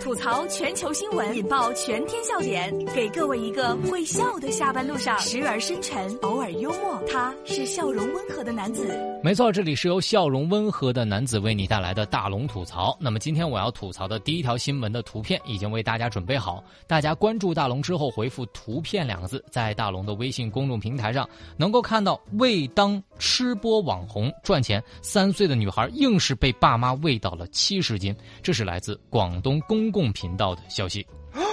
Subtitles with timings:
[0.00, 6.98] 吐槽全球新闻，引爆全天笑点，给各位一个会笑的下班路上，时而深沉，偶尔幽默。
[7.06, 8.88] 他是笑容温和的男子。
[9.22, 12.96] 没错，这里是由笑容温和的男子为你带来的大龙吐槽。
[12.98, 21.28] 那么今天我要吐槽的第一条新闻的图片已经为大家准备好，大家关注大龙之后回复“图片”两个字，在大龙的微信公众平台上
[21.58, 28.16] 能够看到为当吃播网红赚钱，三岁的女孩硬是被爸妈喂到了七十斤。
[28.42, 31.06] 这是来自广东公共频道的消息。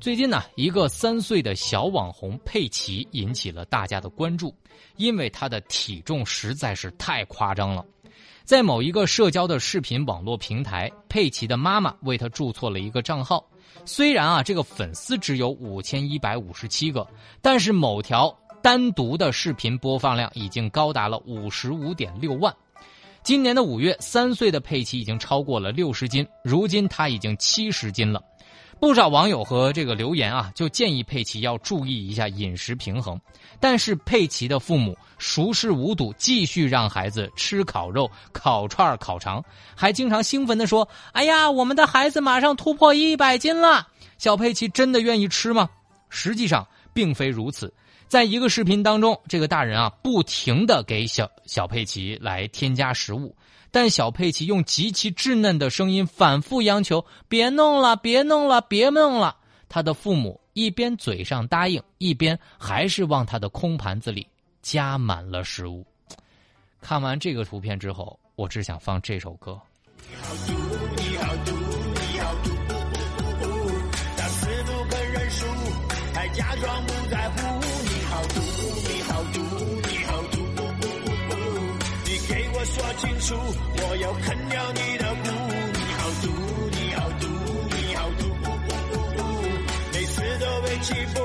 [0.00, 4.54] 最近呢，一个三岁的小网红佩奇引起了大家的关注，
[4.96, 7.84] 因为她的体重实在是太夸张了。
[8.44, 13.44] 在某一个社交的视频网络平台，佩奇的妈妈为她注册了一个账号。
[13.84, 17.04] 虽然啊，这个粉丝只有五千一百五十七个，
[17.42, 22.54] 但是某条单独的视频播放量已经高达了五十五点六万。
[23.24, 28.22] 今年的五月，三岁的佩奇已经超过了六十斤，如今他已经七十斤了。
[28.80, 33.20] 不少网友和这个留言啊，就建议佩奇要注意一下饮食平衡。
[33.58, 45.68] 但是佩奇的父母熟视无睹，继续让孩子吃烤肉、烤串、烤肠，还经常兴奋地说：“哎呀，我们的孩子马上突破一百斤了！”小佩奇真的愿意吃吗？
[46.08, 47.72] 实际上并非如此。
[48.06, 53.34] 在一个视频当中，这个大人啊，不停的给小小佩奇来添加食物。
[53.70, 59.36] 但小佩奇用极其稚嫩的声音反复央求：“别弄了，别弄了，别弄了！”
[59.68, 64.26] 他的父母一边嘴上答应，一边还是往他的空盘子里
[64.62, 65.86] 加满了食物。
[66.80, 69.60] 看完这个图片之后，我只想放这首歌。
[70.00, 71.52] 你好毒，
[71.96, 73.46] 你好毒，你好毒！
[74.16, 75.46] 他死不肯认输，
[76.14, 77.36] 还假装不在乎。
[77.84, 78.40] 你好毒，
[78.88, 79.40] 你好毒，
[82.98, 85.30] 清楚，我要啃掉你的骨。
[85.72, 86.26] 你好毒，
[86.72, 87.26] 你好毒，
[87.76, 88.24] 你好毒！
[89.92, 91.20] 每次都被欺负，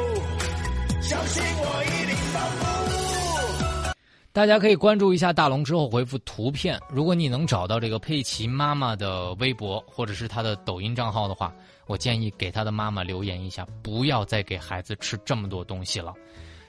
[1.01, 3.93] 相信我一定报复。
[4.31, 6.79] 大家可以关注一下大龙之后回复图片。
[6.89, 11.51] 如果你能找到这个佩奇妈妈的微博或者是她的抖音账号的话，
[11.87, 16.13] 我建议给她的妈妈留言一下，不要再给孩子吃这么多东西了。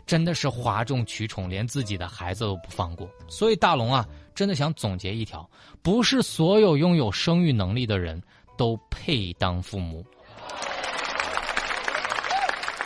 [0.06, 3.09] 真的是哗众取宠，连自己的孩子都不放过。
[3.28, 5.48] 所以大龙啊，真的想总结一条：
[5.82, 8.22] 不是所有拥有生育能力的人
[8.56, 10.04] 都配当父母。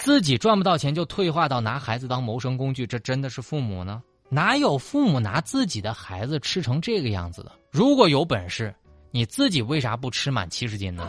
[0.00, 4.02] 自己赚不到钱就退化到拿孩子当谋生工具，这真的是父母呢？
[4.30, 7.52] 哪有父母拿自己的孩子吃成这个样子的？
[7.70, 8.74] 如果有本事，
[9.10, 11.06] 你自己为啥不吃满七十斤呢？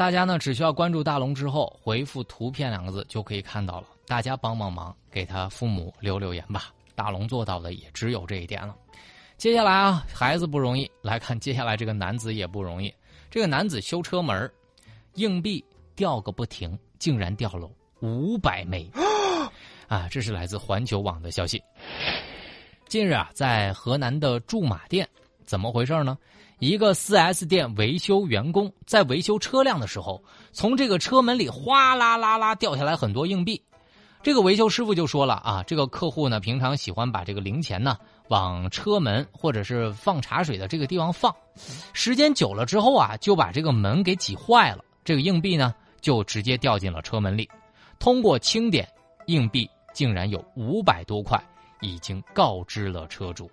[0.00, 3.88] 大家呢只需要关注大龙之后回复“图片”两个字就可以看到了。
[4.06, 6.72] 大家帮帮忙，给他父母留留言吧。
[6.94, 8.74] 大龙做到的也只有这一点了。
[9.36, 12.90] 接下来啊，孩子不容易，来看接下来这个男子也不容易。
[13.30, 14.50] 这个男子修车门，
[15.16, 15.62] 硬币
[15.94, 17.68] 掉个不停，竟然掉了
[18.00, 18.90] 五百枚。
[19.86, 21.62] 啊，这是来自环球网的消息。
[22.88, 25.06] 近日啊，在河南的驻马店，
[25.44, 26.16] 怎么回事呢？
[26.60, 30.22] 一个 4S 店维修员工在维修车辆的时候，
[30.52, 33.60] 从这个车门里哗啦啦啦掉下来很多硬币。
[34.22, 37.96] 这个维修师傅就说了啊，这个客户呢平常喜欢把这个零钱呢
[38.28, 41.34] 往车门或者是放茶水的这个地方放，
[41.94, 47.48] 时间久了之后啊，就把这个门给挤坏了，这个硬币呢就直接掉进了车门里。
[47.98, 48.86] 通过清点，
[49.28, 51.42] 硬币竟然有五百多块，
[51.80, 53.50] 已经告知了车主。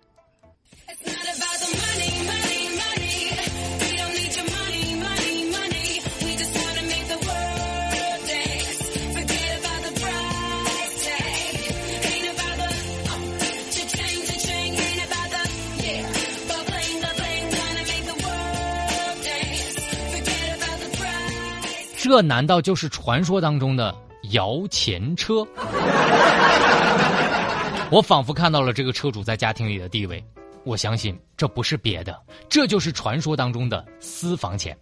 [22.07, 23.93] 这难道就是传说当中的
[24.31, 25.45] 摇钱车？
[27.91, 30.23] 我仿佛看到了这个车主在家庭里的地位。
[30.63, 32.17] 我相信这不是别的，
[32.49, 34.75] 这就是传说当中的私房钱。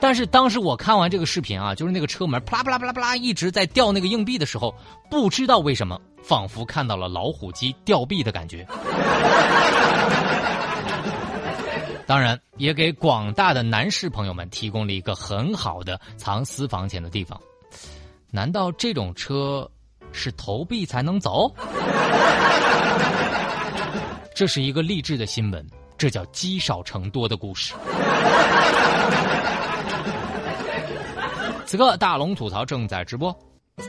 [0.00, 4.74] 但是当时我看完这个视频啊，就是那个车门啪啦啪啦啪啦啪啦一直在掉那个硬币的时候，
[5.10, 8.66] 不知道为什么，仿佛看到了老虎机掉币的感觉。
[12.10, 17.40] 当然，也给广大的男士朋友们提供了一个很好的藏私房钱的地方。
[18.32, 19.70] 难道这种车
[20.10, 21.48] 是投币才能走？
[24.34, 25.64] 这是一个励志的新闻，
[25.96, 27.74] 这叫积少成多的故事。
[31.64, 33.32] 此刻，大龙吐槽正在直播。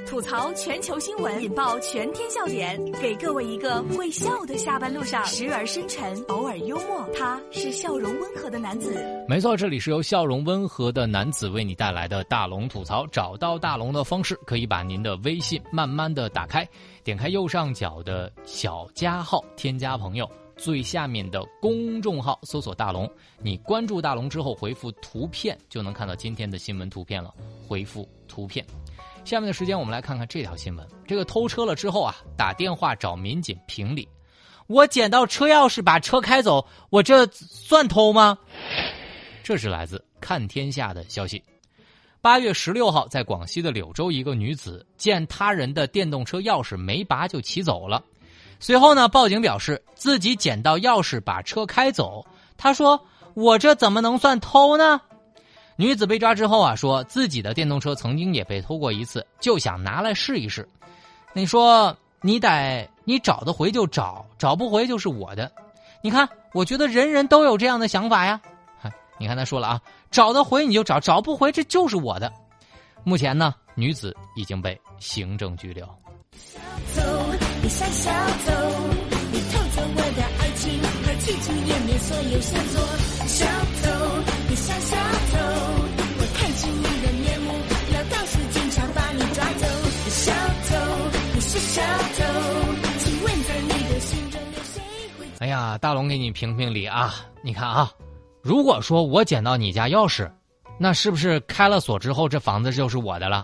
[0.05, 7.07] 吐槽全球新闻，引爆全天笑点，给各位一个会笑的下班路上，时而深沉，偶尔幽默。
[7.17, 8.95] 他是笑容温和的男子。
[9.27, 13.05] 没错，这里是由笑容温和的男子为你带来的大龙吐槽。
[13.07, 16.67] 找到大龙的方式，可以把您的微信慢慢的打开，
[17.03, 20.29] 点开右上角的小加号，添加朋友。
[20.57, 23.09] 最下面的公众号搜索“大龙”，
[23.41, 27.33] 你关注大龙之后回复“图片”就能看到今天的新闻图片了。
[27.67, 28.63] 回复“图片”，
[29.23, 30.87] 下面的时间我们来看看这条新闻。
[31.07, 34.07] 这个偷车了之后啊，打电话找民警评理
[34.67, 38.37] ：“我捡到车钥匙把车开走，我这算偷吗？”
[39.43, 41.41] 这是来自看天下的消息。
[42.21, 48.03] 八月十六号，在广西的柳州，一个女子见他人的电动车钥匙没拔就骑走了。
[48.59, 52.23] 随后呢，报警表示自己捡到钥匙把车开走。
[52.57, 55.01] 她说：“我这怎么能算偷呢？”
[55.81, 60.69] 女子被抓之后啊，说自己的电动车曾经也被偷过一次，就想拿来试一试。
[61.33, 65.51] 你说你得你找得回就找，找不回就是我的。
[66.03, 68.39] 你看，我觉得人人都有这样的想法呀。
[69.17, 69.81] 你看他说了啊，
[70.11, 72.31] 找得回你就找，找不回这就是我的。
[73.03, 75.83] 目前呢，女子已经被行政拘留。
[77.63, 78.51] 你像小偷，
[79.31, 82.85] 你偷走我的爱情和起初湮灭所有线索。
[83.25, 83.45] 小
[95.41, 97.15] 哎呀，大龙给你评评理啊！
[97.41, 97.91] 你看啊，
[98.43, 100.29] 如果说我捡到你家钥匙，
[100.77, 103.43] 那是不是开了锁之后这房子就是我的了？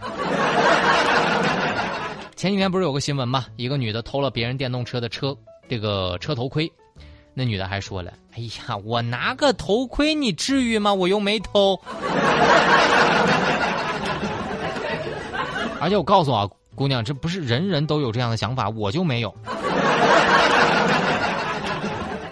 [2.38, 3.47] 前几天不是有个新闻吗？
[3.55, 5.35] 一个女的偷了别人电动车的车
[5.67, 6.71] 这个车头盔，
[7.33, 10.93] 那女的还说了：“哎呀，我拿个头盔，你至于吗？
[10.93, 11.75] 我又没偷。
[15.81, 19.33] ”而且我告诉啊，姑娘，这不是人人都有这样的想法，我就没有。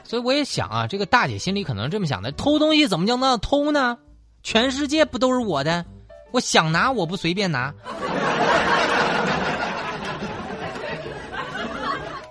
[0.06, 3.98] 所以我也想啊，这个大姐心里可能这么想的：偷东西怎么叫那偷呢？
[4.44, 5.84] 全世界不都是我的？
[6.32, 7.74] 我想拿，我不随便拿。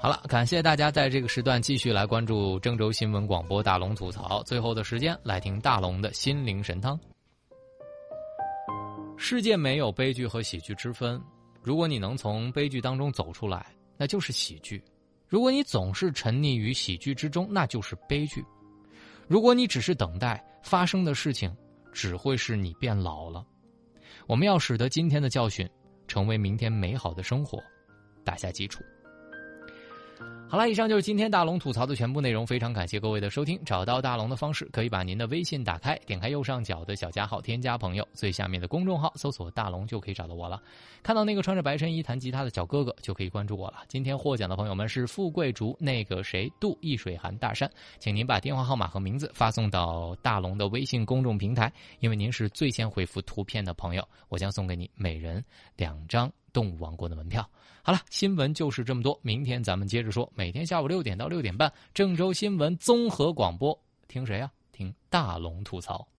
[0.01, 4.43] 好了，感谢大家在这个时段继续来关注郑州新闻广播大龙吐槽。
[4.45, 6.99] 最后的时间来听大龙的心灵神汤。
[9.17, 11.21] 世界没有悲剧和喜剧之分，
[11.63, 13.67] 如果你能从悲剧当中走出来，
[13.97, 14.79] 那就是喜剧；
[15.35, 18.41] 如果你总是沉溺于喜剧之中，那就是悲剧；
[19.27, 21.53] 如果你只是等待发生的事情，
[21.93, 23.45] 只会是你变老了。
[24.29, 25.69] 我们要使得今天的教训
[26.07, 27.61] 成为明天美好的生活
[28.25, 28.85] 打下基础。
[30.55, 32.47] 好了，以上就是今天大龙吐槽的全部内容。
[32.47, 33.61] 非常感谢各位的收听。
[33.65, 40.63] 找到大龙的方式，可以把您的微信打开，点开右上角的小加号，添加朋友，最下面的公众号搜索“大龙”就可以找到我了。
[41.03, 43.79] 看到那个穿着白衬衣弹吉他的小哥哥，就可以关注我了。
[43.89, 47.69] 今天获奖的朋友们是富贵竹、那个谁、杜易水寒、大山，
[47.99, 56.31] 请您把电话号码和名字发送到大龙的微信公众平台，因为您是最先回复图片的朋友，我将送给你每人两张。
[56.55, 57.47] 动物王国的门票。
[57.83, 59.19] 好了，新闻就是这么多。
[59.21, 60.33] 明天咱们接着说。
[60.35, 63.79] 每天下午六点到六点半，郑州新闻综合广播，
[64.09, 64.51] 听谁呀？
[64.73, 66.09] 听大龙吐槽。